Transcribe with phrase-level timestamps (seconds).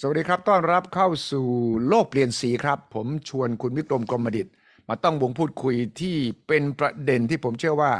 [0.00, 1.46] สวัสดีครับ ต้อนรับเข้าสู่
[1.88, 4.46] โลกเปลี่ยนสีครับ ผมชวนคุณวิกรมกรมดิต
[4.88, 6.16] มาต้องวงพูดคุยที่
[6.46, 7.92] เป็นประเด็นที่ผมเชื่อว่า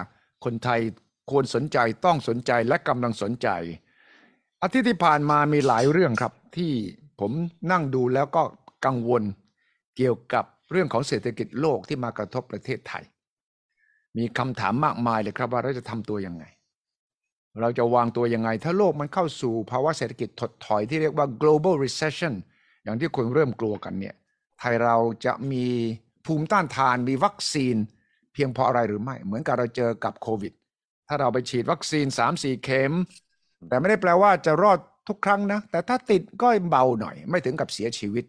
[0.44, 0.80] คนไทย
[1.30, 3.48] ควรสนใจต้องสนใจและกำลังสนใจ
[4.62, 6.72] อาทิตย์ที่ผ่านมามีหลายเรื่องครับ ที่
[7.20, 7.32] ผม
[7.72, 8.42] นั่งดูแล้วก็
[8.84, 9.22] กังวล
[9.96, 13.04] เกี่ยวกับเรื่องของเศรษฐกิจโลกที่มากระทบประเทศไทย
[14.16, 16.45] มีคำถามมากมายเลยครับว่าเราจะทำตัวยังไง
[17.61, 22.34] เราจะวางตัวยังไง ถ้าโลกมันเข้าสู่ภาวะเศรษฐกิจถดถอยที่เรียกว่า global recession
[22.84, 24.15] อย่างที่คนเริ่มกลัวกันเนี่ย
[24.59, 25.66] ไทยเราจะมี
[26.27, 27.77] ภูมิต้านทานมีวัคซีน
[28.33, 30.52] เพียงพออะไรหรือไม่ เหมือนกับเราเจอกับโควิด
[31.09, 32.92] ถ้าเราไปฉีดวัคซีน 3-4 เข็ม
[33.69, 34.78] แต่ไม่ได้แปลว่าจะรอด
[35.09, 38.25] ทุกครั้งนะ แต่ถ้าติดก็เบาหน่อย ไม่ถึงกับเสียชีวิต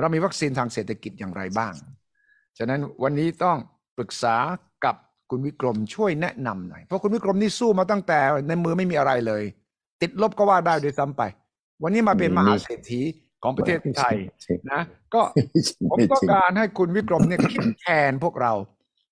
[0.00, 1.74] เรามีวัคซีนทางเศรษฐกิจอย่างไรบ้าง
[2.58, 3.58] ฉะนั้นวันนี้ต้อง
[3.96, 4.36] ปรึกษา
[5.32, 8.18] คุณวิกรมช่วยแนะนำหน่อย เพราะคุณวิกรมนี่สู้มาตั้งแต่
[8.48, 9.42] ในมือไม่มีอะไรเลย
[10.02, 11.22] ติดลบก็ว่าได้ด้วยซ้ำไป
[11.82, 13.00] วันนี้มาเป็นมหาเศรษฐี
[13.42, 14.14] ของประเทศไทย
[14.72, 14.80] นะ
[15.14, 15.22] ก็
[15.90, 18.52] ผมต้องการให้คุณวิกรมเนี่ยคิดแทนพวกเรา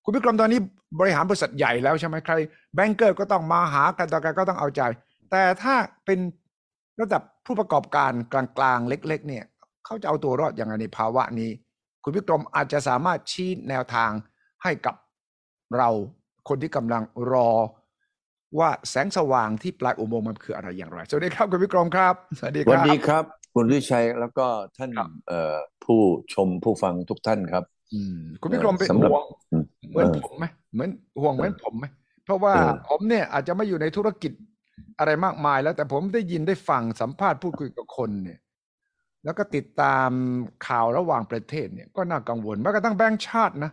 [0.03, 0.59] คุณวิกรมตอนนี้
[0.99, 2.33] บริหารบริษัทใหญ่แล้วใช่ไหมใคร
[2.75, 4.81] แบงเกอร์ก็ต้องมาหากันต่อกันก็ต้องเอาใจ
[5.31, 6.19] แต่ถ้าเป็น
[7.01, 9.45] ระดับผู้ประกอบการกลางๆ เล็ก ๆ เนี่ย
[9.85, 11.49] เขาจะเอาตัวรอดอย่างไรในภาวะนี้
[12.03, 14.11] คุณวิกรมอาจจะสามารถชี้แนวทาง
[14.63, 14.95] ให้กับ
[15.77, 15.89] เรา
[16.47, 17.49] คนที่กำลังรอ
[18.59, 24.45] ว่าแสงสว่างที่ปลายอุโมงค์มันคืออะไรอย่างไร สวัสดีครับคุณวิกรมครับ สวัสดีควันรับดีครับ คุณวิชัยแล้วก็
[24.77, 25.99] ท่านครับเอ่อผู้
[26.33, 30.89] ชมผู้ฟังทุกท่านครับอืมคุณวิกรมเป็นสำหรับห่วงอืมเหมือนเออผมไหมเหมือน
[31.21, 31.85] ห่วงเหมือนผมไหม
[32.25, 34.31] เพราะว่าเออผมเนี่ยอาจจะไม่อยู่ในธุรกิจ
[34.99, 38.39] อะไรมากมายแล้ว แต่ผมได้ยินได้ฟังสัมภาษณ์พูดคุยกับคนเนี่ย
[39.25, 40.09] แล้วก็ติดตาม
[40.67, 43.71] ข่าวระหว่างประเทศเนี่ยก็น่ากังวลแม้กระทั่งแบงก์ชาตินะ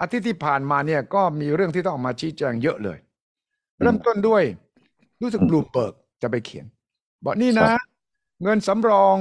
[0.00, 2.98] อาทิตย์ที่ผ่านมาเนี่ยก็มีเรื่องที่ต้องออกมาชี้แจงเยอะเลย
[3.80, 4.42] เริ่มต้นด้วย
[5.22, 6.66] รู้สึกบลูเบิร์กจะไปเขียน
[7.24, 7.68] บอกนี่นะ
[8.42, 9.16] เงินสำรอง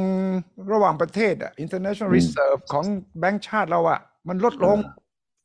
[0.71, 2.85] ระหว่างประเทศอะ international อืม reserve ของ
[3.19, 4.77] แบงก์ชาติเราอะมันลดลง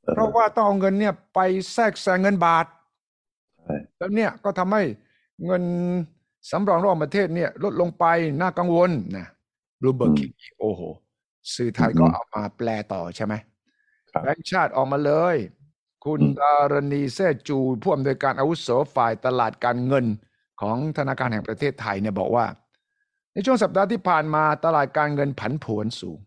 [0.04, 1.40] เออเพราะว่าต้องเอาเงินเนี่ยไป
[1.72, 2.66] แทรกแซงเงินบาท
[3.64, 4.82] ใช่แล้วเนี่ยก็ทำให้
[5.47, 5.62] เงิน
[6.50, 8.04] สำรองระหว่างประเทศเนี่ย ลดลงไป
[8.41, 9.26] น่ากังวลนะ
[9.80, 10.12] บลูเบิร์ก
[10.60, 10.80] โอ้โห
[11.54, 13.57] สื่อไทยก็เอามาแปลต่อใช่ไหมครับ
[14.22, 15.36] แบงก์ชาติออกมาเลย
[16.04, 20.06] คุณอืมดารณีแซ่จูผู้อำนวยการอาวุโสฝ่ายตลาดการเงิน
[20.60, 22.46] ของธนาคารแห่งประเทศไทยเนี่ยบอกว่า
[23.32, 26.18] ในช่วงสัปดาห์ที่ผ่านมาตลาดการเงินผันผวนสูง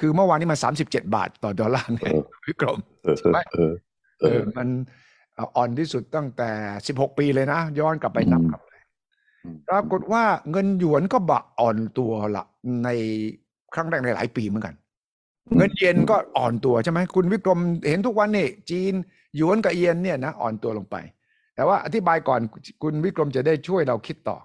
[0.00, 2.12] คือเมื่อวานนี้มัน37บาทต่อดอลลาร์เนี่ย
[2.44, 3.72] พี่กรมเออใช่ไหมเออ
[4.20, 4.68] เอเอออมัน
[5.34, 6.50] เอ่ออ่อนที่สุดตั้งแต่
[6.86, 8.82] 16ปีเลยนะ ย้อนกลับไปนับอืมกลับเลย
[9.44, 12.44] อืมปรากฏว่าเงินหยวนก็บะอ่อนตัวละ
[12.84, 12.88] ใน
[13.74, 14.74] ครั้งแรกในหลายปีเหมือนกัน
[15.56, 18.92] เงินเยนก็อ่อนตัวใช่ไหมคุณวิกรมเห็นทุกวันนี่จีน
[19.36, 20.96] หยวนกับเยนเนี่ยนะอ่อนตัวลงไป
[21.54, 22.40] แต่ว่าอธิบายก่อน
[22.82, 24.38] คุณวิกรมจะได้ช่วยเราคิดต่อ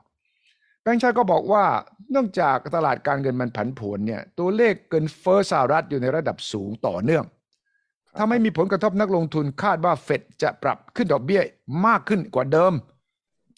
[0.81, 1.64] แบงค์ชาติก็บอกว่า
[2.12, 7.25] เนื่องจากตลาดการเงินมันผันผวนเนี่ยตัวเลขเงินเฟ้อสหรัฐอยู่ในระดับสูงต่อเนื่อง
[8.18, 11.41] ถ้าไม่มีผลกระทบนักลงทุนคาดว่าเฟดจะปรับขึ้นดอกเบี้ย
[11.85, 12.74] มากขึ้นกว่าเดิม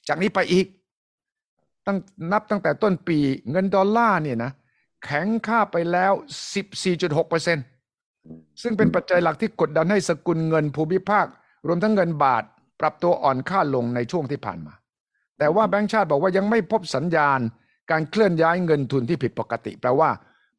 [0.07, 0.65] จากนี้ไปอีก
[1.85, 1.97] ตั้ง
[2.31, 3.17] นับตั้งแต่ต้นปี
[3.51, 4.51] เงินดอลลาร์เนี่ยนะ
[5.05, 6.13] แข็งค่าไปแล้ว
[6.71, 7.57] 14.6เปอร์เซ็น
[8.61, 11.25] ซึ่งเป็นปัจจัยหลักที่กดดันให้สกุลเงินภูมิภาค
[11.67, 12.43] รวมทั้งเงินบาท
[12.79, 14.73] ปรับตัวอ่อนค่าลงในช่วงที่ผ่านมา
[15.39, 17.39] แต่ว่าแบงก์ชาติบอกว่ายังไม่พบสัญญาณ
[17.91, 20.09] การเคลื่อนย้ายเงินทุนที่ผิดปกติ แปลว่า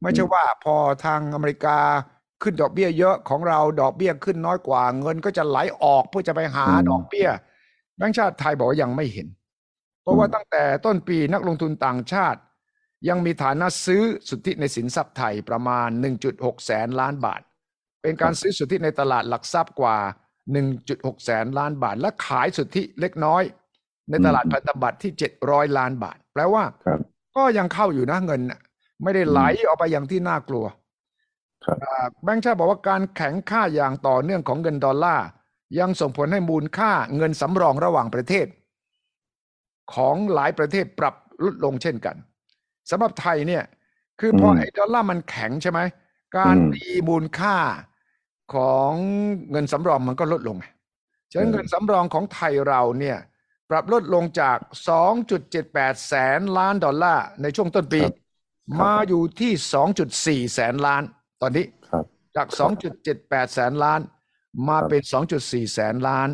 [0.01, 0.75] ไม่ใช่ว่าพอ
[1.05, 1.77] ทางอเมริกา
[2.43, 7.29] ขึ้นดอกเบี้ยเยอะของเราดอกเบี้ยขึ้นน้อยกว่า เงินก็จะไหลออกเพื่อจะไปหาดอกเบี้ย
[7.97, 9.27] แบงก์ชาติไทยบอกว่ายังไม่เห็น
[10.01, 12.39] เพราะว่าตั้งแต่ต้นปีนักลงทุนต่างชาติ
[13.07, 15.89] ยังมีฐานะซื้อสุทธิในสินทรัพย์ไทยประมาณ
[16.27, 17.41] 1.6 แสนล้านบาท
[18.01, 19.97] เป็นการซื้อสุทธิในตลาดหลักทรัพย์กว่า
[20.61, 23.43] 1.6 แสนล้านบาท และขายสุทธิเล็กน้อย
[24.09, 25.11] ในตลาดอืมพันธบัตรที่
[25.45, 26.99] 700 ล้านบาท แปลว่าครับ
[27.37, 28.59] ก็ยังเข้าอยู่นะเงินน่ะ
[29.03, 30.65] ไม่ได้ไหลออกไปอย่างที่น่ากลัว
[31.65, 35.27] ครับอ่าแบงค์ชาติบอกว่าการแข็งค่าอย่างต่อเนื่องของเงินดอลลาร์
[35.79, 38.47] ยังส่งผลให้มูลค่าเงินสำรองระหว่างประเทศ
[39.93, 42.15] ของหลายประเทศปรับลดลงเช่นกัน
[42.89, 43.63] สำหรับไทยเนี่ย
[44.19, 45.79] คือพออืมไอ้ดอลลาร์มันแข็งใช่ไหม
[46.37, 47.57] การอืมตีมูลค่า
[48.53, 48.91] ของ
[49.51, 50.65] เงินสำรองมันก็ลดลงไง
[51.31, 53.17] ฉะนั้นอืมเงินสำรองของไทยเราเนี่ย
[53.69, 54.57] ปรับลดลงจาก
[55.31, 58.13] 2.78 แสนล้านดอลลาร์ในช่วงต้นปีครับ
[58.81, 59.51] มาอยู่ที่
[60.47, 61.03] 2.4 แสนล้าน
[61.41, 62.05] ตอนนี้ครับ
[62.35, 62.47] จาก
[63.01, 63.99] 2.78 แสนล้าน
[64.67, 65.01] มาครับเป็น
[65.37, 66.29] 2.4 แสนล้าน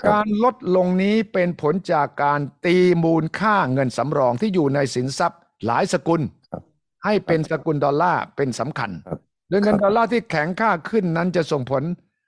[0.00, 6.20] ครับการลดลงนี้เป็นผลจากการตีมูลค่าเงินสำรองที่อยู่ในสินทรัพย์ หลายสกุล
[6.52, 6.62] ครับ
[7.04, 9.18] ให้เป็นสกุลดอลลาร์เป็นสำคัญครับ
[9.48, 11.82] โดยเงินครับดอลลาร์ที่แข็งค่าขึ้นนั้นจะส่งผล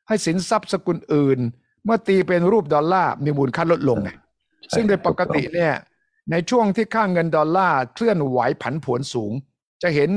[0.09, 1.39] ให้สินทรัพย์สกุลอื่น
[1.85, 4.11] เมื่อตีเป็นรูปดอลลาร์มีมูลค่าลดลงไง
[4.69, 5.75] ใช่ซึ่งโดยปกติถูต้องเนี่ย
[6.31, 9.33] ในช่วงที่ค่าเงินดอลลาร์เคลื่อนไหวผันผวนสูง
[9.83, 10.11] จะเห็น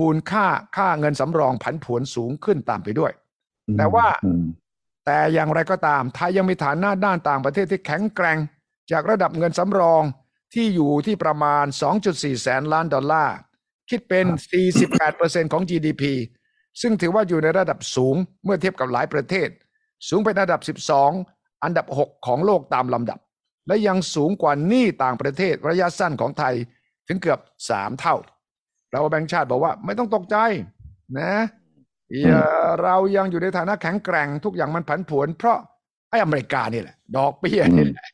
[0.00, 0.46] มูลค่า
[0.76, 3.12] ค่าเงินสำรองผันผวนสูงขึ้นตามไปด้วย
[3.68, 4.44] อืมแต่ว่าอืม
[5.06, 8.38] แต่อย่างไรก็ตามไทยยังมีฐานะด้านต่างประเทศที่แข็งแกร่ง
[8.90, 10.02] จากระดับเงินสำรอง
[10.54, 11.64] ที่อยู่ที่ประมาณ
[12.04, 13.36] 2.4 แสนล้านดอลลาร์
[13.90, 14.26] คิดเป็น
[14.90, 16.02] 48%ของ GDP
[16.80, 19.48] ซึ่งถือว่าอยู่ในระดับสูงเมื่อเทียบกับหลายประเทศ
[20.08, 20.60] สูงเป็นอันดับ
[21.00, 23.18] 12 อันดับ 6 ของโลกตามลำดับ
[23.66, 26.54] และยังสูงกว่าหนี้ต่างประเทศระยะสั้นของไทย
[27.08, 27.40] ถึงเกือบ
[27.70, 28.16] 3 เท่า
[28.90, 30.36] เราแบงค์ชาติบอกว่าไม่ต้องตกใจ
[31.18, 31.32] นะ
[32.22, 32.44] อย่า
[32.82, 35.58] เรายังอยู่ในฐานะแข็งแกร่งทุกอย่างมันผันผวนเพราะ
[36.10, 38.08] ไอ้อเมริกานี่แหละ ดอกเบี้ยนี่แหละ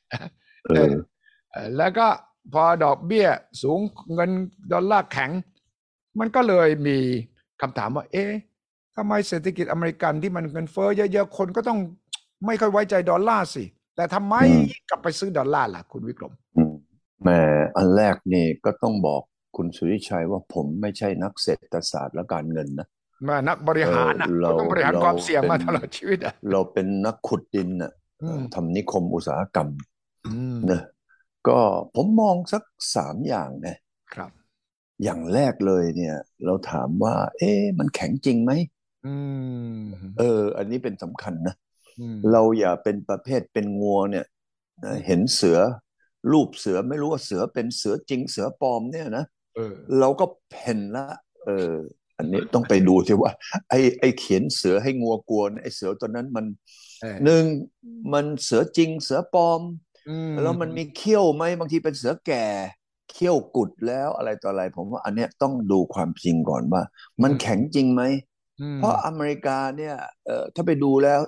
[0.64, 0.92] เออเอ่อ
[1.76, 2.06] แล้วก็
[2.52, 3.28] พอดอกเบี้ย
[3.62, 3.80] สูง
[4.14, 4.30] เงิน
[4.72, 5.30] ดอลลาร์แข็ง
[6.18, 6.98] มันก็เลยมี
[7.60, 8.32] คำถามว่า เอ๊ะ
[8.96, 11.78] ทำไมเศรษฐกิจอเมริกันที่มันเงินเฟ้อเยอะๆ คนก็ต้อง
[12.46, 13.64] ไม่ค่อยไว้ใจดอลลาร์สิ
[13.96, 16.72] แต่ทำไมอืมกลับไปซื้อดอลลาร์ล่ะ คุณวิกรมอืม
[17.22, 17.28] แหม
[17.76, 19.22] อันแรกนี่ก็ต้องบอก
[19.56, 22.86] คุณสุทธิชัยว่าผมไม่ใช่นักเศรษฐศาสตร์และการเงินนะ
[23.28, 27.92] มานักบริหารนะเออเราก็ต้องบริหารเราความเสี่ยงมาเป็นตลอดชีวิตอะเราเป็นนักขุดดินน่ะ
[28.22, 29.68] อืมทำนิคมอุตสาหกรรม
[30.26, 30.80] อืมนะ
[31.49, 31.58] ก็
[31.94, 32.62] ผมมองสัก
[32.96, 33.76] สามอย่างนะ
[34.14, 34.31] ครับ
[35.02, 38.52] อย่างแรกเลยเนี่ย เราถามว่า เอ๊ะมันแข็งจริงไหม
[39.06, 39.17] อื
[39.79, 39.81] ม
[40.19, 41.55] เออ อันนี้เป็นสำคัญนะ
[42.00, 44.26] อืมเราอย่าเป็นประเภทเป็นงัวเนี่ย
[44.85, 45.58] นะเห็นเสือ
[46.32, 49.25] รูปเสือไม่รู้ว่าเสือเป็นเสือจริงเสือปลอมเนี่ยนะ
[49.56, 51.06] เออเราก็เพ่นละ
[51.46, 51.75] เออ
[52.19, 53.32] อันนี้ต้องไปดูสิว่า
[53.70, 56.46] ไอ้ไอ้เขียนเสือให้งัวกลัวเนี่ยไอ้เสือตัวนั้นมัน
[57.00, 57.44] เออหนึ่ง
[58.12, 59.83] มันเสือจริงเสือปลอมอืม
[60.42, 62.44] แล้วมันมีเขี้ยวไหมบางทีเป็นเสือแก่
[63.10, 66.82] เขี้ยวกุดแล้วอะไรต่ออะไร ผมว่าอันเนี้ยต้องดูความจริงก่อนว่า
[67.22, 68.02] มันแข็งจริงไหม
[68.60, 69.94] อืมเพราะอเมริกาเนี่ย
[70.26, 71.20] เอ่อถ้าไปดูแล้ว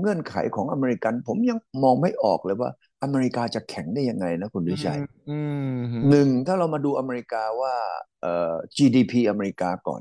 [0.00, 2.70] เงื่อนไขของอเมริกัน ผมยังมองไม่ออกเลยว่า
[3.02, 5.38] อเมริกาจะแข็งได้ยังไงนะคุณวิชัยอื
[5.92, 7.74] มหนึ่งถ้าเรามาดูอเมริกาว่า
[8.22, 10.00] เอ่อ GDP อเมริกาก่อน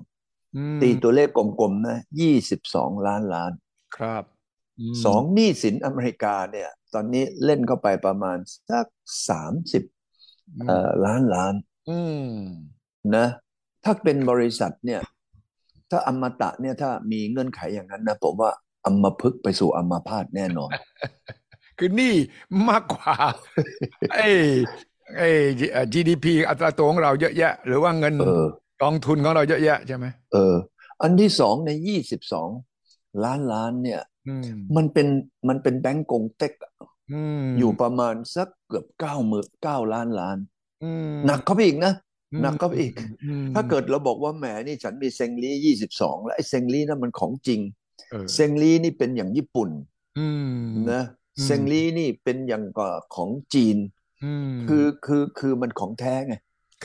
[0.55, 3.51] อืมตีตัวเลขกลมๆนะยี่สิบสองล้านล้าน
[3.95, 4.34] ครับม
[5.05, 8.37] สองหนี้สินอเมริกาเนี่ย ตอนนี้เล่นเข้าไปประมาณ
[8.69, 8.85] สัก
[9.29, 9.83] สามสิบ
[10.67, 11.53] เอ่อล้านล้าน
[11.89, 12.29] อืม
[13.15, 13.27] นะ
[13.83, 15.01] ถ้าเป็นบริษัทเนี่ย
[15.91, 18.51] ถ้าอมตะเนี่ยถ้ามีเงื่อนไขอย่างนั้นนะผมว่า
[18.85, 20.71] อัมพฤกษ์ไปสู่อัมพาตแน่นอน
[21.79, 22.13] คือหนี่
[22.69, 23.15] มากกว่า
[24.13, 24.29] ไอ้
[25.17, 25.29] ไอ้
[25.93, 28.45] GDP อัตราตัวของเราเยอะแยะ หรือว่าเงินเออ
[28.81, 30.55] กองทุนของเราเยอะแยะใช่ไหมเออ
[31.01, 32.49] อันที่สองในยี่สิบสอง
[33.23, 35.07] ล้านล้านเนี่ยอื มมันเป็น
[35.47, 36.71] มันเป็นแบงก์กงเต็กอะ
[37.13, 40.37] อืมอยู่ประมาณสักเกือบเก้าหมื่นเก้าล้านล้าน
[40.83, 41.93] อืมหนักเข้าไปอีกนะ
[42.33, 42.93] อืมหนักเข้าไปอีก
[43.25, 47.59] อืมถ้าเกิดเราบอกว่าแหมนี่ฉันมีเซงลี่ยี่สิบสองแล้วไอ้เซงลี่นั่นมันของจริง
[48.11, 49.69] เออเซงลี่นี่เป็นอย่างญี่ปุ่น
[50.19, 50.53] อืม
[50.91, 51.03] นะ
[51.37, 53.77] อืมเซงลี่นี่เป็นอย่างกับของจีน
[54.23, 56.35] อืมคือคือคือมันของแท้ไง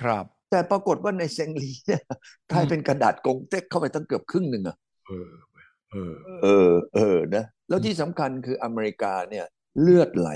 [0.00, 2.02] ครับ แต่ปรากฏว่าในเซงลี่เนี่ย
[2.52, 4.76] กลายเป็นกระดาษกงเต็กเข้าไปตั้งเกือบครึ่งหนึ่งอะ
[5.92, 9.46] เออเออ เออ เออนะ แล้วที่สำคัญคืออเมริกาเนี่ย
[9.80, 10.30] เลือดไหล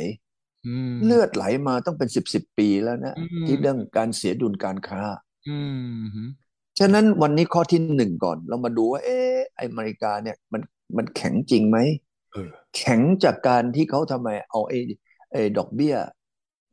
[0.66, 5.00] อืมเลือดไหลมาต้องเป็นสิบสิบปีแล้วนะอืมที่เรื่องการเสียดุลการค้า
[5.46, 5.56] อื
[6.16, 6.44] ม
[6.78, 10.62] ฉะนั้นวันนี้ข้อที่หนึ่งก่อน เรามาดูว่า เอ๊ะไอ้อเมริกาเนี่ยมัน
[10.96, 11.78] มันแข็งจริงไหม
[12.32, 14.78] เออแข็งจากการที่เขาทำไมเอาไอ้
[15.32, 15.96] ไอ้ดอกเบี้ย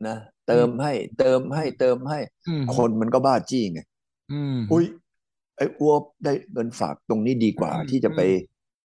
[0.08, 0.18] นะ
[0.48, 3.82] เติมให้ เติมให้เติมให้อืมคนมันก็บ้าจี้ไง
[4.32, 4.86] อืมอุ้ย
[5.58, 8.34] ไอ้อ้วบได้เงินฝากตรงนี้ดีกว่าอืมที่จะไปอืม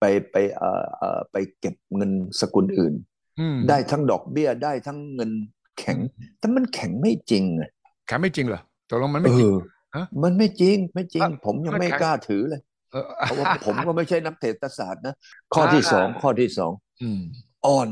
[0.03, 2.93] ไปไปเอ่อเอ่อไปเก็บเงินสกุลอื่น
[3.39, 5.31] อืมได้ทั้งดอกเบี้ยได้ทั้งเงิน
[5.79, 5.97] แข็ง
[6.39, 7.69] แต่มันแข็งไม่จริงอะ
[8.07, 9.55] แข็งไม่จริงเหรอตกลงมันเอไม่จริงอ
[9.95, 15.13] ฮะมันไม่จริงไม่จริงอะผมยังมันไม่แข็งกล้าถือเลยเออเพราะว่าผมก็ไม่ใช่นักเศรษฐศาสตร์นะ
[15.53, 17.21] ข้อที่สองข้อที่สองอืม
[17.65, 17.89] อ่อน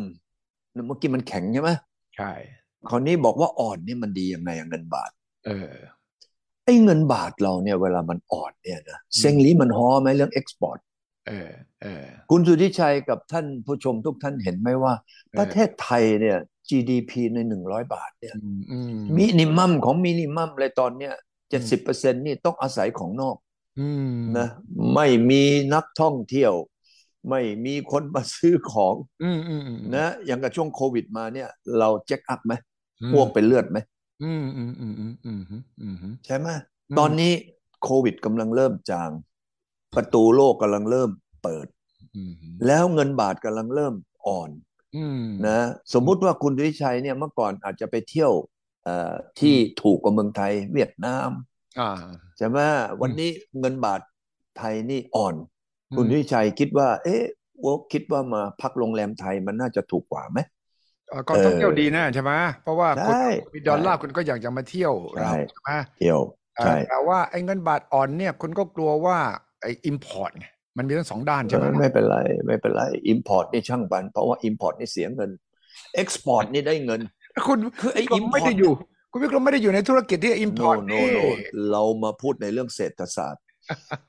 [0.87, 1.71] เมื่อกี้มันแข็งใช่ไหม
[2.17, 2.31] ใช่
[2.89, 5.11] คราวนี้บอกว่าอ่อนนี่มันดียังไงอะเงินบาท
[5.45, 5.71] เออ
[6.65, 10.79] ไอ้เงินบาทเราเนี่ยเวลามันอ่อนเนี่ยนะเซ็งลี่มันฮ้อไหมเรื่องเอ็กซ์พอร์ต
[11.27, 11.51] เออ
[11.81, 14.93] เออคุณสุธิชัยกับท่านผู้ชมทุกท่านเห็นไหมว่า
[15.39, 16.37] ประเทศไทยเนี่ย
[16.69, 18.35] GDP ในหนึ่งร้อยบาทเนี่ย
[19.17, 21.13] มินิมัมของมินิมัมเลยตอนเนี้ย
[21.49, 23.35] เจ็ดสิบเปอร์เซ็นนี่ต้องอาศัยของนอก
[24.37, 24.47] นะ
[24.93, 26.53] ไม่มีนักท่องเที่ยว
[27.29, 28.95] ไม่มีคนมาซื้อของ
[29.95, 31.49] นะอย่างกับช่วงโควิดมาเนี่ย
[31.79, 32.53] เราแจ็คอัพไหม
[33.13, 33.77] พวกเป็นเลือดไหม
[36.25, 36.47] ใช่ไหม
[36.99, 37.31] ตอนนี้
[37.83, 39.09] โควิดกำลังเริ่มจาง
[39.95, 41.09] ประตูโลกกำลังเริ่ม
[41.43, 41.67] เปิด
[42.15, 42.31] อืม
[42.67, 43.93] แล้วเงินบาทกำลังเริ่ม
[44.27, 44.49] อ่อน
[44.95, 45.59] อืมนะ
[45.93, 48.31] สมมุติว่าคุณวิชัยเนี่ยเมื่อก่อนอาจจะไปเที่ยว
[48.83, 51.29] เอ่อที่ถูกกว่าเมืองไทยเวียดนาม
[51.79, 51.89] อ่า
[52.37, 52.59] ใช่ไหม
[53.01, 53.29] วันนี้
[53.59, 54.01] เงินบาท
[54.57, 55.35] ไทยนี่อ่อน
[55.91, 57.23] อืมคุณวิชัยคิดว่า เอ๊ะ
[57.59, 60.39] โอ้คิดว่ามาพักโรงแรมไทยมันน่าจะถูกกว่าไหม
[61.09, 62.31] เอ่อก็ท่องเที่ยวดีนะใช่ไหม
[62.63, 66.19] เพราะว่าใช่คุณมีดอลลาร์คุณก็อยากจะมาเที่ยวเราใช่ใช่ไหมเที่ยว
[66.57, 69.17] เอ่อใช่แต่ว่าไอ้เงินบาทอ่อนเนี่ยคนก็กลัวว่า
[69.61, 70.45] ไอ้ import ไง
[70.77, 75.29] มันมีทั้งสองด้านใช่ไหมเออไม่เป็นไร ไม่เป็นไร import นี่ช่างบัน เพราะว่า import นี่เสียเงิน
[76.01, 77.01] export นี่ได้เงิน
[77.47, 78.73] คุณคือไอ้วิกรม import ไม่ได้อยู่
[79.11, 81.23] คุณวิกรมไม่ได้อยู่ในธุรกิจที่ no import no นี่ no
[81.71, 83.43] เรามาพูดในเรื่องเศรษฐศาสตร์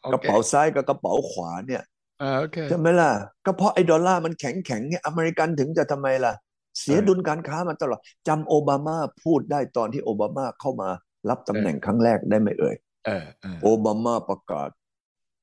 [0.02, 1.82] โอกระเคเป๋าซ้ายกับกระเป๋าขวาเนี่ย
[2.20, 3.10] เออโอเคใช่ไหมล่ะ
[3.46, 6.32] ก็เพราะไอ้ดอลลาร์มันแข็งแข็งเนี่ยอเมริกันถึงจะทำไมล่ะ
[6.80, 10.88] เสียเออดุลการค้ามาตลอดจำโอบามาพูดได้ตอนที่โอบามาเข้ามา
[11.28, 14.68] รับตำแหน่งครั้งแรกได้ไหมเอ่ยเออเออโอบามาประกาศ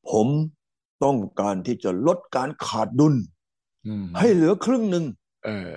[0.10, 0.28] ผม
[1.04, 3.16] ต้องการที่จะลดการขาดดุล
[3.88, 5.06] อืมให้เหลือครึ่งหนึ่ง
[5.46, 5.74] เออ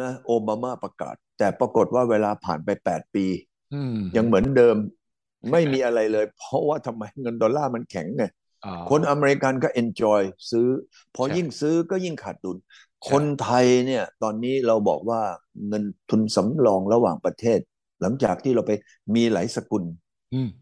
[0.00, 3.26] นะโอบามาประกาศ แต่ปรากฏว่าเวลาผ่านไปแปดปี
[3.74, 4.76] อืมยังเหมือนเดิม
[5.52, 8.24] ไม่มีอะไรเลย เพราะว่าทำไมเงินดอลลาร์มันแข็งไง
[8.64, 10.68] อ๋อคนอเมริกันก็ enjoy ซื้อ
[11.14, 12.56] พอใช่ยิ่งซื้อก็ยิ่งขาดดุล
[13.10, 15.20] คนไทยเนี่ย ตอนนี้เราบอกว่า
[15.68, 17.58] เงินทุนสำรองระหว่างประเทศ
[18.00, 18.72] หลังจากที่เราไป
[19.14, 20.03] มีหลายสกุลอืม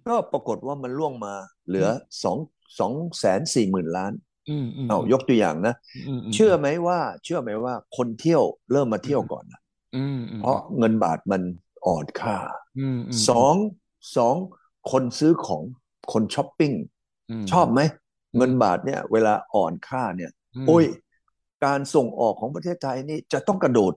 [0.08, 1.34] ก็ปรากฏว่ามันล่วงมา
[1.66, 1.88] เหลือ
[2.22, 2.38] สอง
[2.78, 4.12] สองแสนสี่หมื่นล้าน
[4.50, 5.74] อืมอืมเอายกตัวอย่างนะ
[6.08, 9.60] มมเชื่อไหมว่า เชื่อไหมว่าคนเที่ยวเริ่มมาเที่ยวก่อนนะ
[9.96, 11.42] อืมอืมเพราะเงินบาทมัน
[11.86, 12.36] อ่อนค่า
[12.78, 13.54] อืมมสอง
[14.16, 14.34] สอง
[14.90, 15.62] คนซื้อของ
[16.12, 16.72] คนช้อปปิ้ง
[17.42, 17.80] มชอบไหม
[18.36, 20.30] เงินบาทเนี่ย เวลาอ่อนค่าเนี่ย
[20.64, 20.84] มโอ้ย
[21.64, 23.92] การส่งออกของประเทศไทยนี่จะต้องกระโดด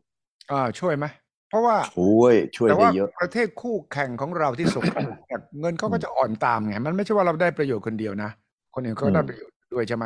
[0.51, 1.24] อ่าช่วยไหมเพ
[1.55, 8.29] ราะว่าช่วยช่วยแต่ได้ว่าเยอะประเทศคู่แข่งของเราที่ส่งออกเนี่ยเงินเขาก็จะอ่อนตามไงมันไม่ใช่ว่าเราได้ประโยชน์คนเดียวนะ
[8.75, 10.05] คนอื่นเขาก็ได้อืมประโยชน์ด้วยใช่ไหม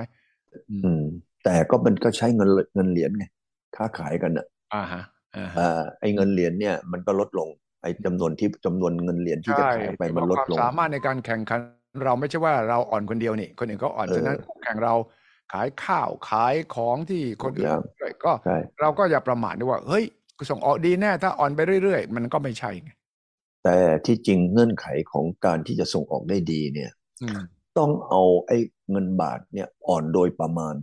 [0.69, 1.03] อืมอืม
[1.43, 3.25] แต่ก็มันก็ใช้เงินเงินเหรียญไง
[3.75, 5.03] ค้าขายกันอะอ่าฮะ
[5.35, 7.49] อ่าฮะอ่าไอ้เงินเหรียญเนี่ย มันก็ลดลง
[7.81, 11.59] ไอ้จำนวนที่จำนวนเงินเหรียญที่จะใช่ขายไปที่มันว่าลดความลงสามารถในการแข่งขัน
[12.05, 14.95] เราไม่ใช่ว่าเราอ่อนคนเดียวนี่ คนอื่นก็อ่อนเออฉะนั้นคู่แข่งเรา
[15.53, 20.18] ขายข้าวขายของที่คนอื่นอย่างด้วยก็ใช่เราก็อย่าประมาทด้วยว่าเฮ้ยกู
[20.50, 22.91] ส่งออกดีแน่ถ้าอ่อนไปเรื่อยๆ มันก็ไม่ใช่ไง
[23.63, 26.91] แต่ที่จริงเงื่อนไขของการที่จะส่งออกได้ดีเนี่ย
[27.24, 27.39] อืม
[27.77, 28.58] ต้องเอาไอ้
[28.91, 30.75] เงินบาทเนี่ยอ่อนโดยประมาณ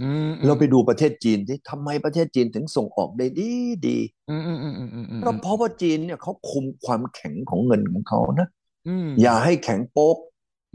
[0.00, 3.50] อืมเราไปดูประเทศจีนที่ทำไมประเทศจีนถึงส่งออกได้ดี
[3.86, 3.98] ดี
[4.30, 8.48] อืมอืมอืมอืมอืมอืมก็เพราะว่าจีนเนี่ยเขาคุมความแข็งของเงินของเขานะ
[8.88, 10.16] อืมอย่าให้แข็งโป๊ก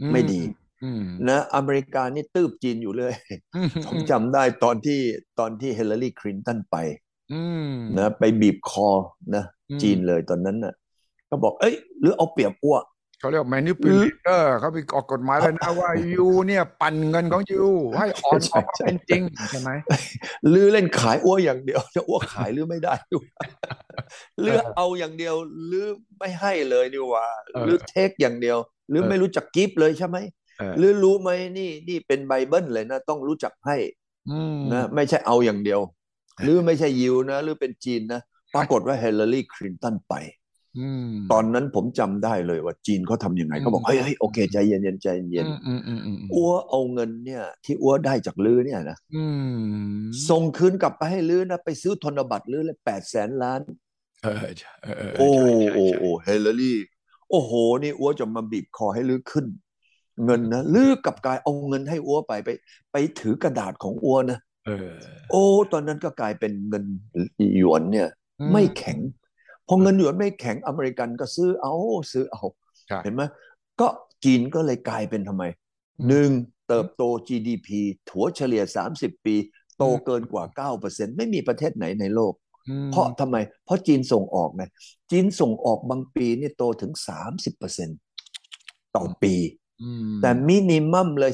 [0.00, 0.42] อืมไม่ดี
[0.84, 3.12] อืมนะอเมริกานี่ตืบจีนอยู่เลย
[3.56, 4.98] อืมผมจำได้ตอนที่
[5.38, 7.05] ตอนที่เฮเลอรี่คลินตันไปอืม
[7.98, 8.88] นะไปบีบคอ
[9.34, 10.74] นะอืมจีนเลยตอนนั้นน่ะ
[11.30, 12.78] ก็บอก เอ้ย หรือเอาเปรียบอ้ว
[13.20, 17.66] เขาเรียก manipulator เขาไปออกกฎหมายเลยนะว่ายูเนี่ย ปั่นเงินของยู
[17.98, 19.70] ให้อ่อนกว่าความเป็นจริงใช่ไหม
[20.48, 23.26] ลื้อเล่นขายอั๊วอย่างเดียว จะอั๊วขายลื้อไม่ได้ด้วย
[24.40, 25.34] ลื้อเอาอย่างเดียว
[25.66, 25.86] หรือ
[26.18, 28.58] ไม่ให้เลยดีกว่าเออลื้อ take อย่างเดียว
[28.90, 30.16] ลื้อเออไม่รู้จัก give เลยใช่ไหม
[30.58, 33.76] เออลื้อรู้ไหมนี่นี่เป็นไบเบิลเลยนะ ต้องรู้จักให้
[34.30, 35.80] อืมนะไม่ใช่เอาอย่างเดียว
[36.42, 38.20] หรือไม่ใช่ยิวนะ หรือเป็นจีนนะ
[38.54, 40.14] ปรากฏว่าฮิลลารีคลินตันไป
[40.78, 49.24] อืมตอนนั้นผมจำได้เลยว่าจีนเขาทำยังไงอืมเขาบอกเฮ้ยเฮ้ยโอเค ใจเย็นเย็นใจเย็นอืมอืมอืมอืมอืมอั๊วเอาเงินเนี่ย ที่อั๊วได้จากลื้อเนี่ยนะอื
[49.98, 53.60] มส่งคืนกลับไปให้ลื้อนะไปซื้อพันธบัตรลื้อเลยแปดแสนล้าน
[54.24, 56.78] เออใช่เออเออโอ้ใช่ใช่โอ้ใช่โอ้ฮิลลารี
[57.30, 57.52] โอ้โห
[57.82, 59.46] นี่อั๊วจะมาบีบคอให้ลื้อขึ้น
[60.24, 62.48] เงินนะลื้อกลับกลายเอาเงินให้อั๊วไปไป
[62.92, 64.45] ไปถือกระดาษของอั๊วนะเออ
[65.30, 66.84] โอ้ตอนนั้นก็กลายเป็นเงิน
[67.56, 68.08] หยวนเนี่ย
[68.40, 68.98] อืมไม่แข็ง
[69.68, 71.74] พอเงินหยวนไม่แข็งอเมริกันก็ซื้อเอา
[72.12, 72.42] ซื้อเอา
[72.88, 73.22] ใช่เห็นไหม
[73.80, 73.88] ก็
[74.24, 75.44] จีนก็เลยกลายเป็นทำไม
[76.08, 76.30] หนึ่ง
[76.68, 77.68] เติบโต GDP
[78.08, 78.62] ถัวเฉลี่ย
[78.94, 79.34] 30 ปี
[79.78, 80.44] โตเกินกว่า
[80.82, 82.34] 9%ไม่มีประเทศไหนในโลก
[82.68, 84.64] อืมเพราะทำไม เพราะจีนส่งออกไง
[85.10, 86.92] จีนส่งออกบางปีนี่โตถึง
[87.74, 89.34] 30%ต่อปี
[89.82, 91.32] อืมแต่มินิมัมเลย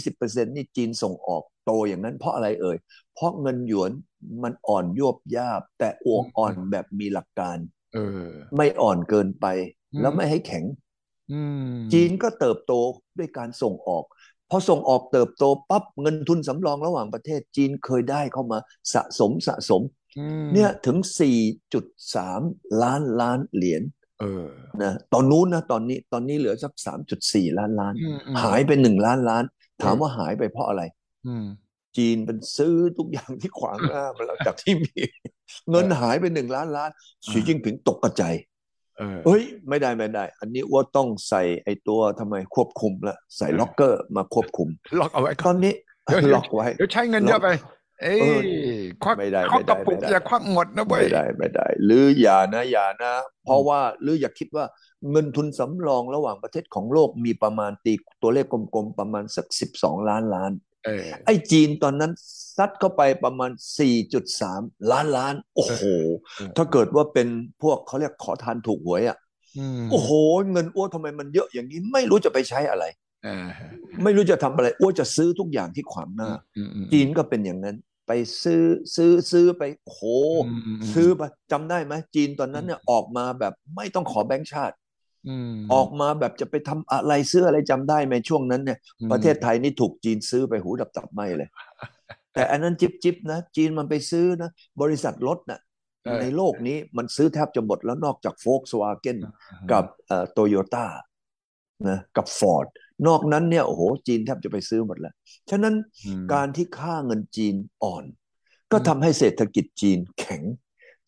[0.00, 2.76] 10-20%นี่จีนส่งออก โตอย่างนั้นเพราะอะไรเอ่ย
[3.14, 3.90] เพราะเงินหยวน
[4.42, 7.58] มันอ่อนยวบยาบ แต่อวกอ่อนแบบมีหลักการ
[7.94, 9.46] เออ ไม่อ่อนเกินไป
[9.92, 10.64] อืมแล้วไม่ให้แข็ง
[11.32, 12.72] อืมจีนก็เติบโต
[13.18, 14.04] ด้วยการส่งออก
[14.50, 18.58] พอส่งออกเติบโตปั๊บเงินทุนสำรองระหว่างประเทศจีนเคยได้เข้ามา
[18.94, 19.82] สะสมสะสม
[20.18, 22.40] อืมเนี่ยถึง 4.3
[22.82, 23.82] ล้านล้านเหรียญ
[24.20, 24.46] เออ
[24.82, 29.44] นะตอนนู้นนะตอนนี้ตอนนี้เหลือสัก 3.4 ล้านล้านอืมอืมหายไปหนึ่งล้านล้าน
[29.82, 30.99] ถามว่าหายไปเพราะอะไรอืม
[31.96, 35.00] จีนเป็นซื้อทุกอย่างที่ขวางหน้ามาแล้วจากที่มี
[35.70, 36.90] เงินหายไปหนึ่งล้านล้าน
[37.30, 38.34] สีจิ้งผิงตกกระจาย
[38.98, 44.68] เออเฮ้ย ไม่ได้ไม่ได้ อันนี้ว่าต้องใส่ไอ้ตัวทำไมควบคุมละใส่ล็อกเกอร์มาควบคุม
[45.00, 45.74] ล็อกเอาไว้ตก่ออนนนี้
[46.04, 47.48] เดี๋ยวเดี๋ยวล็อกไว้เดี๋ยวใช้เงินเยอะไป
[48.02, 48.44] เอ้เออย
[49.02, 53.12] ควักไม่ได้ควักไม่กได้ระปุกไม่ได้อย่าควักหมดนะเว้ยไม่ได้ไม่ได้ หรืออย่านะอย่านะ
[53.44, 54.64] เพราะว่าหรืออย่าคิดว่า
[55.10, 60.69] เงินทุนสำรองระหว่างประเทศของโลกมีประมาณตีตัวเลขกลมๆประมาณสักสิบสองล้านล้านเออ
[61.26, 62.12] ไอ้จีนตอนนั้น
[62.56, 64.60] ซัดเข้าไปประมาณ 4.3
[64.90, 65.82] ล้านล้าน โอ้โห
[66.36, 67.28] เออถ้าเกิดว่าเป็น
[67.62, 69.18] พวกเขาเรียกขอทานถูกหวยอะ
[69.58, 70.10] อืมโอ้โห
[70.52, 72.84] เงินอ้วทำไมมันเยอะอย่างนี้ ไม่รู้จะไปใช้อะไร
[73.24, 73.46] เออ
[74.04, 80.02] ไม่รู้จะทำอะไรอ้วจะซื้อทุกอย่างที่ขวางหน้าอืมอืมจีนก็เป็นอย่างนั้น ไปซื้อซื้อซื้อไปโอ้โห
[80.46, 81.22] อืมอืมอืมซื้อไป
[81.52, 84.74] จำได้ไหมจีนตอนนั้นเนี่ยออกมาแบบไม่ต้องขอแบงก์ชาติ
[85.28, 91.48] อืมออกมาแบบจะไปทำอะไรซื้ออะไรจำได้ไหมช่วงนั้นเนี่ยอืมประเทศไทยนี่ถูกจีนซื้อไปหูดับตับไหมเลย
[92.34, 94.50] แต่อันนั้นจิบจิบนะ จีนมันไปซื้อนะ
[94.82, 95.60] บริษัทรถน่ะ
[96.04, 99.18] เออในโลกนี้มันซื้อแทบจะหมดแล้วนอกจากโฟกสวาเกน
[99.72, 99.84] กับ
[100.32, 100.86] โตโยต้า
[101.88, 102.66] นะกับฟอร์ด
[103.06, 105.14] นอกนั้นเนี่ยโอ้โหจีนแทบจะไปซื้อหมดแล้ว
[105.50, 105.74] ฉะนั้น
[106.06, 108.04] อืมการที่ค่าเงินจีนอ่อน
[108.72, 110.42] ก็ทำให้เศรษฐกิจจีนแข็ง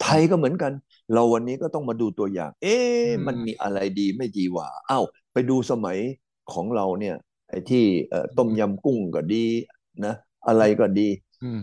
[0.03, 0.73] ไทยก็เหมือนกัน
[1.15, 5.99] เราวันนี้ก็ต้องมาดูตัวอย่าง เอ๊ะอืมมันมีอะไรดีไม่ดีวะอ้าวไปดูสมัย
[6.53, 7.17] ของเราเนี่ย
[7.49, 9.47] ไอ้ที่เอ่อต้มยำกุ้งก็ดี
[10.05, 10.15] นะ
[10.49, 11.09] อะไรก็ดี
[11.45, 11.59] อืม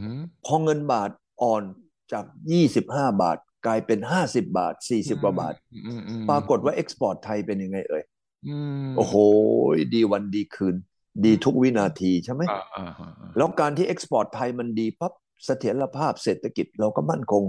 [0.45, 1.09] พอเงินบาท
[1.41, 1.63] อ่อน
[2.11, 2.25] จาก
[2.71, 8.03] 25 บาทกลายเป็น 50 บาท 40กว่าบาทอืมอืมปรากฏว่า export ไทยเป็นยังไงเอ่ย
[8.47, 9.15] อืมโอ้โห
[9.93, 10.75] ดีวันดีคืน
[11.25, 15.13] ดีทุกวินาทีใช่ไหมอ่าอ่าอ่าอ่าแล้วการที่ export ไทยมันดีปั๊บ
[15.45, 17.43] เสถียรภาพเศรษฐกิจเราก็มั่นคง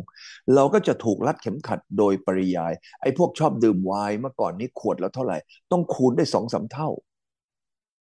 [0.55, 5.39] เราก็จะถูกรัดเข็มขัดโดยปริยาย ไอ้พวกชอบดื่มไวน์เมื่อก่อนนี้ขวดแล้วเท่าไหร่
[5.73, 6.89] ต้องคูณได้สองสามเท่า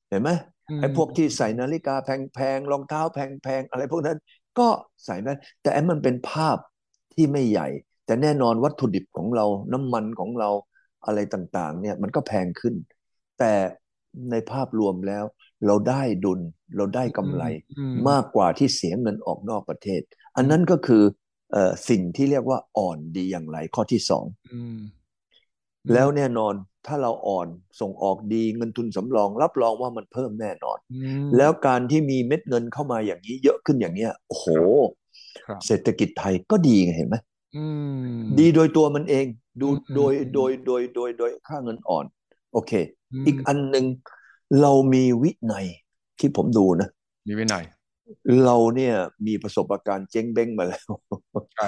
[0.09, 0.29] เห็นไหม
[0.79, 4.17] ไอ้พวกที่ใส่นาฬิกาแพงๆรองเท้าแพงๆอะไรพวกนั้น
[4.59, 4.67] ก็
[5.05, 6.57] ใส่ได้แต่ไอ้มันเป็นภาพ
[7.13, 7.67] ที่ไม่ใหญ่
[8.05, 10.49] แต่แน่นอนวัตถุดิบของเราน้ำมันของเรา
[11.05, 12.75] อะไรต่างๆ เนี่ยมันก็แพงขึ้น
[13.39, 13.51] แต่
[14.31, 15.25] ในภาพรวมแล้ว
[15.65, 16.39] เราได้ดุล
[16.77, 17.43] เราได้กำไร
[17.77, 20.01] อืมมากกว่าที่เสียเงินออกนอกประเทศ
[20.35, 21.03] อันนั้นก็คือ
[21.51, 24.79] เอ่อสิ่งที่เรียกว่าอ่อนดีอย่างไรข้อที่สองอืม
[25.93, 26.53] แล้วแน่นอน
[26.85, 27.47] ถ้าเราอ่อน
[27.79, 30.95] ส่งออกดีเงินทุนสำรอง รับรองว่ามันเพิ่มแน่นอนอื
[31.27, 34.45] มแล้วการที่มีเม็ดเงินเข้ามาอย่างนี้ เยอะขึ้นอย่างเนี้ยโอ้โห
[35.45, 37.15] ครับเศรษฐกิจไทยก็ดีไงเห็นไหม
[37.55, 37.65] อื
[38.13, 39.25] มดีโดยตัวมันเอง
[39.61, 42.05] ดูอืมโดยอืมโดยโดยโดยโดยค่าเงินอ่อน
[42.53, 42.71] โอเค
[43.21, 43.85] มอีกอันหนึ่ง
[44.61, 45.65] เรามีวินัย
[46.19, 46.89] ที่ผมดูนะ
[47.27, 47.63] มีวินัย
[48.45, 48.95] เราเนี่ย
[49.27, 50.89] มีประสบการณ์เจ๊งเบ้งมาแล้ว
[51.55, 51.67] ใช่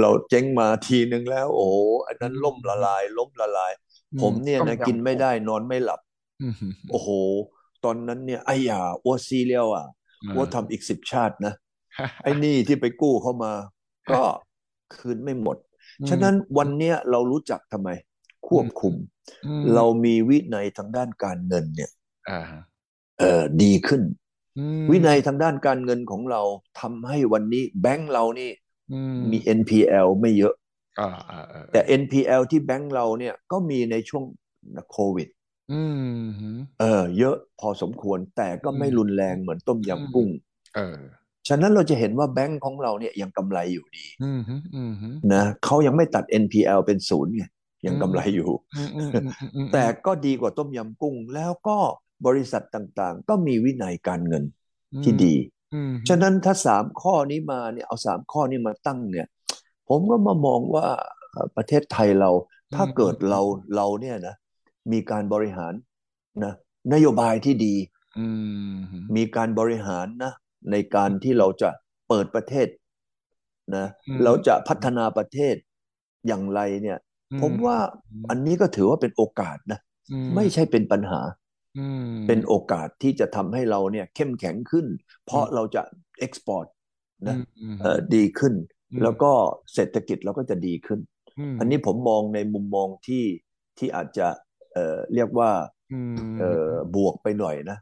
[0.00, 1.76] เราเจ๊งมาทีนึงแล้ว โอ้โห
[2.06, 3.72] อันนั้นอืมล่มละลาย ล้มละลาย
[4.12, 6.00] อืมผมเนี่ยต้มนะยำกินไม่ได้นอนไม่หลับ
[6.42, 6.54] อืม
[6.90, 7.08] โอ้โห
[7.84, 9.86] ตอนนั้นเนี่ยไอ้ยาอ้วซีเรียลอะ
[10.34, 11.54] อ้วทำอีกสิบชาตินะ
[12.22, 13.52] ไอ้หนี่ที่ไปกู้เข้ามา
[14.10, 14.20] ก็
[14.96, 15.56] คืนไม่หมด
[16.08, 17.88] ฉะนั้นวันเนี้ยเรารู้จักทำไม
[18.48, 18.94] ควบคุม
[19.46, 21.90] อืมเรามีวินัยทางด้านการเงินเนี่ย
[22.28, 22.40] อ่า
[23.18, 24.02] เออดีขึ้น
[24.58, 26.42] อืมวินัยทางด้านการเงินของเรา
[26.80, 28.50] ทำให้วันนี้แบงก์เรานี่
[28.92, 30.54] อืมมี NPL ไม่เยอะ
[31.00, 34.24] อ่าอ่าอ่าแต่ NPL ที่แบงก์เราเนี่ยก็มีในช่วง
[34.92, 35.28] โควิด
[35.72, 35.82] อื
[36.58, 40.28] มเออ เยอะพอสมควรแต่ก็ไม่อืมรุนแรงเหมือนต้มอืมยำกุ้ง
[40.76, 40.98] เออ
[41.48, 47.44] ฉะนั้นเราจะเห็นว่าแบงก์ของเราเนี่ยยังกำไรอยู่ดีอืมฮึอืมฮึนะเขายังไม่ตัด NPL เป็นศูนย์ไง
[47.86, 51.78] ยังกำไรอยู่อืมอืมอืมอืมอืมแต่ก็ดีกว่าต้มยำกุ้ง แล้วก็
[52.26, 54.44] บริษัทต่างๆ ก็มีวินัยการเงิน
[55.04, 55.34] ที่ดี
[55.74, 59.26] อืมฉะนั้นถ้าสามข้อนี้มาเนี่ยเอาสามข้อนี้มาตั้งเนี่ย
[59.88, 60.86] ผมก็มามองว่า
[61.32, 62.30] เอ่อประเทศไทยเรา
[62.74, 63.40] ถ้าเกิดเรา
[63.76, 64.34] เราเนี่ยนะ
[64.92, 65.72] มีการบริหาร
[66.44, 66.54] นะ
[66.92, 67.74] นโยบายที่ดี
[68.18, 68.26] อื
[68.74, 70.32] มฮึมีการบริหารนะ
[70.70, 71.70] ในการที่เราจะ
[72.08, 72.68] เปิดประเทศ
[73.76, 75.54] นะอืมเราจะพัฒนาประเทศ
[76.26, 77.07] อย่างไรเนี่ยอื
[77.42, 77.76] ผมว่า
[78.30, 79.80] อันนี้ก็ถือว่าเป็นโอกาสนะ
[80.12, 81.20] อืไม่ใช่เป็นปัญหา
[81.78, 84.86] อืมเป็นโอกาสที่จะทำให้เราเนี่ยเข้มแข็งขึ้น
[85.26, 85.82] เพราะอืมเราจะ
[86.18, 86.66] เอ็กซ์พอร์ต
[87.28, 88.54] นะอืมเอ่อดีขึ้น
[88.92, 89.30] อืมแล้วก็
[89.74, 91.00] เศรษฐกิจเราก็จะดีขึ้น
[91.54, 93.24] มอันนี้ผมมองในมุมมองที่
[93.78, 94.26] ที่อาจจะ
[94.72, 95.50] เอ่อเรียกว่า
[95.92, 97.78] อืมเอ่อบวกไปหน่อยนะ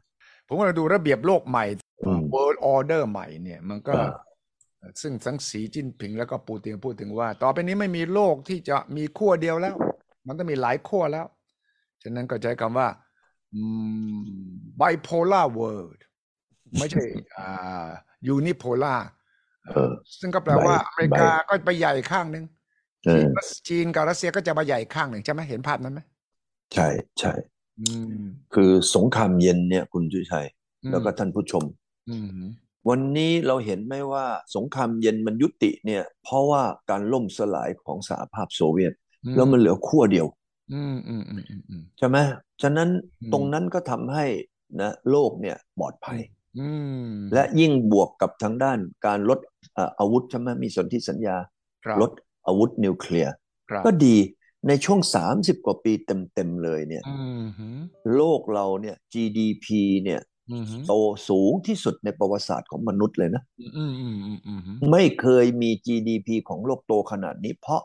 [0.47, 1.65] ผมว่าเราดูระเบียบโลกใหม่
[2.05, 4.11] อืม World Order ใหม่เนี่ย มันก็อ่า
[5.01, 9.75] ซึ่งทั้งสีจิ้นผิงแล้วก็ปูตินพูดถึงว่า ต่อไปนี้ไม่มีโลกที่จะมีขั้วเดียวแล้ว
[10.27, 11.25] มันต้องมีหลายขั้วแล้ว
[12.03, 12.87] ฉะนั้นก็ใช้คำว่า
[13.53, 13.61] อื
[14.15, 14.17] ม
[14.81, 15.99] bipolar world
[16.77, 17.03] ไม่ใช่
[17.37, 17.87] อ่า
[18.35, 19.01] unipolar
[19.69, 22.45] เออซึ่งก็แปลว่า Bi- อเมริกาก็ไปใหญ่ข้างหนึ่ง
[23.05, 23.25] เออ
[23.67, 25.99] จีนกับรัสเซียก็จะมาใหญ่ข้างหนึ่งใช่ไหมเห็นภาพนั้นไหม
[26.73, 26.87] ใช่
[27.19, 27.33] ใช่
[27.79, 27.87] อื
[28.19, 28.21] ม
[28.53, 30.47] คือสงครามเย็นเนี่ยคุณจุชัย
[30.83, 31.63] อืมแล้วก็ท่านผู้ชม
[32.09, 32.41] อืม
[32.89, 38.93] วันนี้เราเห็นไหมว่าสงครามเย็นมันยุติเนี่ย เพราะว่าการล่มสลายของสหภาพโซเวียต
[39.35, 40.27] แล้วมันเหลือขั้วเดียว
[40.73, 42.17] อืมอืมอืมอืมอืมใช่ไหม
[42.61, 42.89] ฉะนั้น
[43.21, 44.25] อืมตรงนั้นก็ทำให้
[44.81, 46.19] นะโลกเนี่ยปลอดภัย
[46.59, 46.69] อื
[47.07, 49.39] มและยิ่งบวกกับทางด้านการลด
[49.73, 51.37] เอ่ออาวุธใช่ไหมมีสนธิสัญญา
[51.85, 52.11] ครับลด
[52.47, 53.33] อาวุธนิวเคลียร์
[53.69, 54.17] ครับก็ดี
[54.67, 54.99] ในช่วง
[55.33, 57.67] 30 กว่าปีเต็ม ๆ เลยเนี่ยอืมฮึ
[58.15, 59.65] โลกเราเนี่ย GDP
[60.03, 60.36] เนี่ยอืมฮึ
[60.87, 60.93] โต
[61.29, 67.81] สูงที่สุดในประวัติศาสตร์ของมนุษย์เลยนะอืมอืมอืมอืมอืมฮึไม่เคยมี GDP ของโลกโตขนาดนี้ เพราะ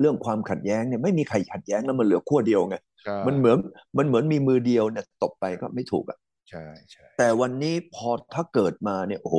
[0.00, 3.58] เรื่องความขัดแย้งเนี่ยไม่มีใครขัดแย้งแล้วมันเหลือขั้วเดียวไงใช่มันเหมือน
[3.98, 6.18] มันเหมือนมีมือเดียวเนี่ยตบไปก็ไม่ถูกอะ
[6.50, 9.38] ใช่ใช่แต่วันนี้พอถ้าเกิดมาเนี่ยโอ้โห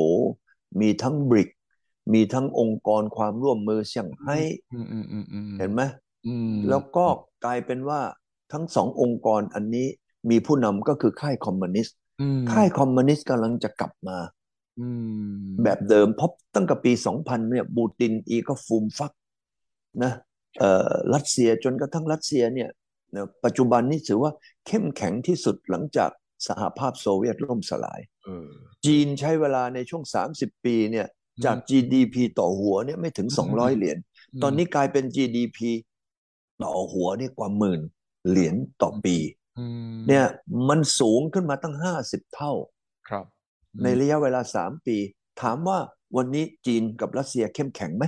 [0.80, 1.48] มีทั้งบริก
[2.14, 4.38] มีทั้งองค์กรความร่วมมือเซี่ยงไฮ้
[4.72, 5.82] อืมอืมอืมอืมเห็นไหม
[6.26, 7.06] อืมแล้วก็
[7.44, 8.00] กลายเป็นว่า
[8.52, 9.86] ทั้งสององค์กรอันนี้
[10.30, 12.05] มีผู้นำก็คือค่ายคอมมิวนิสต์อืม
[12.52, 14.18] ค่ายคอมมิวนิสต์กำลังจะกลับมา
[14.80, 14.88] อื
[15.38, 19.12] มแบบเดิมเพราะตั้งแต่ปี 2000 เนี่ย บูตินอีก็ฟูมฟัก
[20.02, 20.12] นะ
[20.58, 22.70] เอ่อรัสเซียจนกระทั่งรัสเซียเนี่ย
[23.14, 24.32] นะปัจจุบันนี้ถือว่า
[24.66, 26.10] เข้มแข็งที่สุดหลังจาก
[26.46, 28.50] สหภาพโซเวียตล่มสลายเออ
[28.86, 30.02] จีนใช้เวลาในช่วง
[30.34, 33.98] 30 ปีเนี่ยอืมจาก GDP ต่อหัวเนี่ยไม่ถึงอืม200 เหรียญ
[34.42, 35.58] ตอนนี้กลายเป็น GDP
[36.62, 37.80] ต่อหัวนี่กว่าหมื่น
[38.28, 39.45] เหรียญต่อปีอืม
[40.08, 40.24] เนี่ย
[40.68, 42.52] มันสูงขึ้นมาตั้ง50เท่า
[43.08, 43.24] ครับ
[43.82, 44.96] ในระยะเวลา3ปี
[45.42, 45.78] ถามว่า
[46.16, 48.04] วันนี้จีนกับรัสเซียเข้มแข็งไหม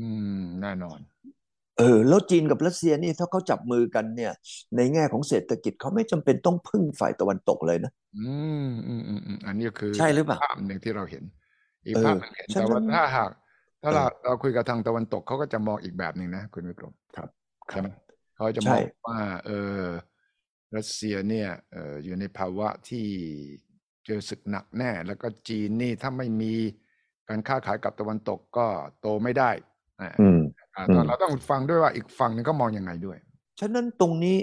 [0.00, 0.08] อื
[0.40, 0.98] มแน่นอน
[1.78, 4.32] เออ แล้วจีนกับรัสเซียนี่ถ้าเขาจับมือกันเนี่ย
[4.76, 8.32] ในแง่ของเศรษฐกิจเขาไม่จำเป็นต้องพึ่งฝ่ายตะวันตกเลยนะอื
[8.66, 11.22] มอืมอืมอืมอันนี้คือใช่หรือเปล่าภาพหนึ่งที่เราเห็น
[11.86, 13.30] อีกเออภาพหนึ่งเห็นฉะแต่ว่านั้นถ้าหาก
[13.82, 17.28] ถ้าเราเออเราคุยกับทางตะวันตกเขาก็จะมองอีกแบบหนึ่งนะคุณวิกรมครับ
[17.70, 17.88] ใช่ไหม
[18.36, 19.80] เขาจะใช่มองว่า เออ
[20.76, 23.06] รัสเซียเนี่ยเอออยู่ในภาวะที่
[24.06, 26.52] เจอศึกหนักแน่ แล้วก็จีนนี่ถ้าไม่มี
[27.28, 28.66] การค้าขายกับตะวันตกก็
[29.00, 29.50] โตไม่ได้
[30.00, 30.40] อ่าอืม
[30.76, 33.18] อ่าอืมเราต้องฟังด้วยว่าอีกฝั่งหนึงก็มองยังไงด้วย
[33.60, 34.36] ฉะนั้นตรงนี้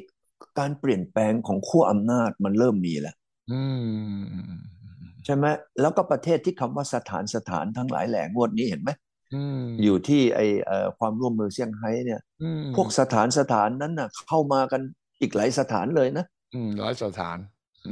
[0.60, 3.16] การเปลี่ยนแปลงของขั้วอำนาจมันเริ่มมีแล้ว
[3.52, 5.46] อืมอืมอืมอืมใช่ไหม
[5.82, 8.90] แล้วก็ประเทศที่คำว่าสถานสถานทั้งหลายแหล่งวดนี้เห็นไหม
[9.34, 14.82] อืมอยู่ที่ไอเอ่อความร่วมมือเซี่ยงไฮ้เนี่ยอืมพวกสถานสถานนั้นน่ะ เข้ามากัน
[15.22, 17.38] อีกหลายสถานเลยนะ อืมหลายสถาน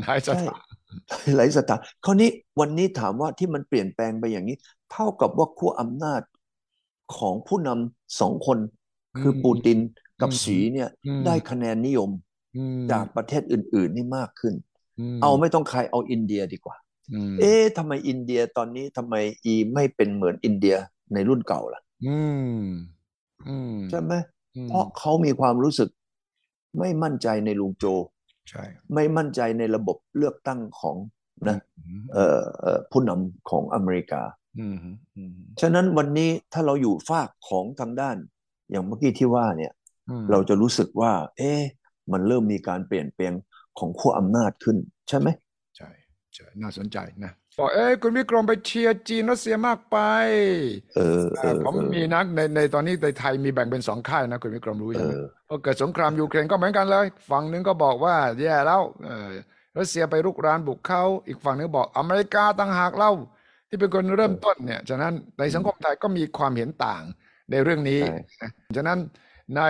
[0.04, 0.62] หลายสใช่ถาน
[1.36, 4.58] หลายสถานคราวนี้วันนี้ถามว่าที่มันเปลี่ยนแปลงไปอย่างนี้
[4.92, 6.22] เท่ากับว่าขั้วอำนาจ
[7.18, 8.58] ของผู้นำสองคน
[9.20, 9.78] คือปูติน
[10.22, 12.10] กับสีเนี่ยอืมได้คะแนนนิยม
[12.58, 14.54] อืมจากประเทศอื่น ๆ นี่มากขึ้น
[15.16, 16.76] มเอาไม่ต้องใครเอาอินเดียดีกว่า
[17.14, 20.76] อืมเอ๊ะทำไมอินเดียตอนนี้ทำไมอีไม่เป็นเหมือนอินเดีย
[21.14, 22.18] ในรุ่นเก่าล่ะอื
[22.58, 22.62] ม
[23.48, 24.14] อืมใช่ไหม
[24.56, 25.90] อืมเพราะเขามีความรู้สึก
[26.80, 27.86] ไม่มั่นใจในลุงโจ
[28.50, 30.98] ใช่ไม่มั่นใจในระบบเลือกตั้งของ
[31.48, 34.22] นะอืมเอ่อเอ่อผู้นำของอเมริกา
[34.60, 34.78] อืม
[35.18, 38.18] อืมฉะนั้นวันนี้ถ้าเราอยู่ฝากของทางด้าน
[38.72, 39.74] อย่างเมื่อกี้ที่ว่าเนี่ย
[40.10, 41.62] อืมเราจะรู้สึกว่า เอ๊ะ
[42.12, 43.34] มันเริ่มมีการเปลี่ยนแปลง
[43.80, 44.78] ของขั้วอำนาจขึ้น
[45.10, 45.28] ใช่ไหม
[45.78, 45.90] ใช่
[46.36, 49.98] ใช่น่าสนใจนะ บอกเอ้ยคุณวิกรมไปเชียร์จีนรัสเซียมากไป
[50.96, 59.30] เออเออ่าอผมเออมีนักในในตอนนี้ในไทยมีแบ่งเป็นสองค่ายนะคุณวิกรมรู้เอใช่ไหมอพอเกิดสงครามยูเครนก็เหมือนกันเลย ฝั่งหนึ่งก็บอกว่าแย่แล้วเออ
[59.78, 63.12] รัสเซียไปรุกรานบุกเขาอีกฝั่งหนึงบอกอเมริกาต่างหากเล่า
[63.70, 67.04] ที่เป็นคนเริ่มต้นเนี่ยฉะนั้นในสังคมไทยก็มีความเห็นต่าง
[67.52, 69.00] ในเรื่องนี้ใช่นะฉะนั้น
[69.58, 69.62] ใน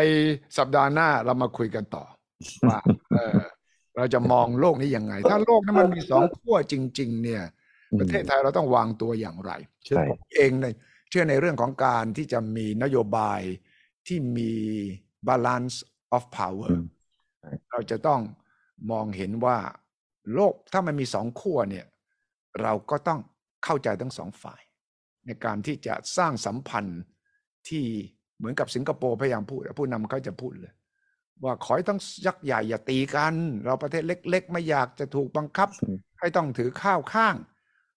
[0.58, 2.04] สัปดาห์หน้าเรามาคุยกันต่อ
[2.70, 2.80] ว่า
[3.12, 3.40] เออ
[3.98, 7.44] เราจะมองโลกนี้ยังไง ถ้าโลกนั้นมันมีสองขั้วจริง ๆ เนี่ย
[8.00, 9.52] ประเทศไทยเราต้องวางตัวอย่างไร
[9.88, 10.76] ซึ่งใช่ผมเองเนี่ย
[11.10, 13.42] เชื่อในเรื่องของการที่จะมีนโยบาย
[14.08, 14.54] ที่มี
[15.30, 15.76] balance
[16.16, 16.86] of power อืม
[17.72, 18.22] เราจะต้อง
[18.92, 19.58] มองเห็นว่า
[20.34, 21.86] โลกถ้ามันมีสองขั้วเนี่ย
[22.62, 23.20] เราก็ต้อง
[23.64, 24.62] เข้าใจทั้งสองฝ่าย
[25.26, 27.02] ในการที่จะสร้างสัมพันธ์
[27.70, 27.84] ที่
[28.38, 30.74] เหมือนกับสิงคโปร์พยายามพูดผู้นำเขาจะพูดเลย
[31.44, 37.36] ว่าขอให้ต้องยักษ์ใหญ่อย่าตีกัน เราประเทศเล็ก ๆ ไม่อยากจะถูกบังคับอืมให้ต้องถือข้าวข้าง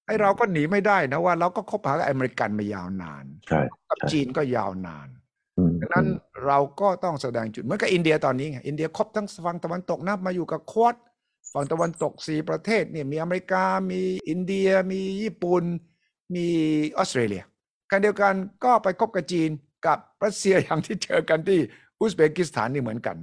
[0.08, 5.08] ไอ้เราก็หนีไม่ได้นะว่าเราก็คบหากับอเมริกันมายาวนานใช่กับใช่จีนก็ยาวนาน
[5.58, 6.06] อืมดังนั้น
[6.46, 10.94] เราก็ต้องแสดงจุดเหมือนกับอินเดียตอนนี้ไงอินเดียคบทั้งฝั่งตะวันตกนะมาอยู่กับ Quad
[11.52, 15.64] ฝั่งตะวันตกสี่ประเทศเนี่ยมีอเมริกา มีอินเดีย มีญี่ปุ่น
[16.34, 16.46] มี
[16.96, 17.42] ออสเตรเลีย
[17.90, 19.50] ขณะเดียวกันก็ไปคบกับจีน
[19.86, 21.60] กับรัสเซียอย่างที่เจอกันที่
[22.00, 23.16] อุซเบกิสถานนี่เหมือนกัน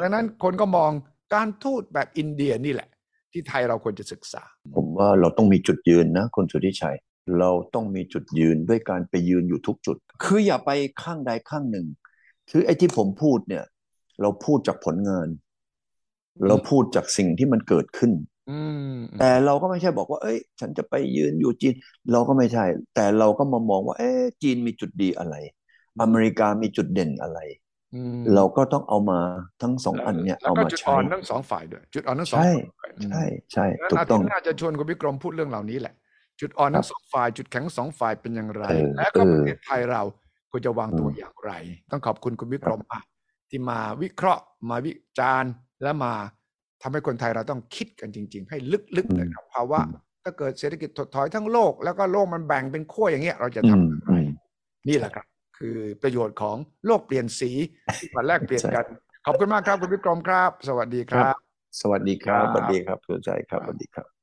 [0.00, 0.90] ดังนั้นคนก็มอง
[1.34, 2.88] การทูตแบบอินเดียนี่แหละ
[3.32, 4.42] ที่ไทยเราควรจะศึกษา
[4.76, 6.96] ผมว่าเราต้องมีจุดยืนนะคุณสุทธิชัย
[7.38, 10.70] เราต้องมีจุดยืนด้วยการไปยืนอยู่ทุกจุด คืออย่าไป
[11.02, 11.86] ข้างใดข้างหนึ่ง
[12.50, 13.64] คือไอ้ที่ผมพูดเนี่ย
[14.20, 15.28] เราพูดจากผลงาน
[16.48, 18.12] เราพูดจากสิ่งที่มันเกิดขึ้น
[18.50, 18.60] อื
[18.92, 21.74] มแต่เราก็ไม่ใช่บอกว่า เอ้ย ฉันจะไปยืนอยู่จีน
[22.12, 22.64] เราก็ไม่ใช่
[22.94, 25.34] แต่เราก็มามองว่า เอ๊ะจีนมีจุดดีอะไร
[26.02, 27.61] อเมริกามีจุดเด่นอะไรอืม
[28.34, 29.20] เราก็ต้องเอามา
[29.62, 35.94] ทั้งสองอันเนี่ยแล้วเอาก็มาจุดใช้อ่อนทั้งสองฝ่ายด้วยจุดอ่อนทั้งสองใช่ฝ่ายใช่ใช่งั้นถูกอาต้ทิอตงย์หน้าจะชวนคุณวิกรมพูดเรื่องเหล่านี้แหละ
[36.40, 40.02] จุดอ่อนทั้งสองฝ่าย จุดแข็งสองฝ่ายเป็นอย่างไรเออและก็เออประเทศไทยเรา
[40.50, 41.52] ควรจะวางตัวอืมอย่างไร
[41.90, 43.04] ต้องขอบคุณคุณวิกรมมาก
[43.50, 45.52] ที่มาวิเคราะห์มาวิจารณ์
[45.82, 46.12] และมา
[46.82, 48.58] ทำให้คนไทยเราต้องคิดกันจริง ๆ ให้
[48.96, 49.80] ลึกๆเลยครับภาวะ
[50.22, 54.26] ถ้าเกิดเศรษฐกิจถดถอยทั้งโลก แล้วก็โลกมันแบ่งเป็นขั้วอย่างเงี้ยเราจะอืทำมอย่างไรอืม
[54.88, 55.26] นี่แหละครับ
[55.62, 57.50] คคือประโยชน์ของโลกเปลี่ยนสี
[58.00, 58.84] ที่มาแลกเปลี่ยนใช่กัน
[59.26, 61.36] ขอบคุณมากครับคุณวิกรมครับ สวัสดีคครัรับบ
[61.80, 64.21] สวัสดีครับครับสวัสดีครับคุณใจครับสวัสดีครับ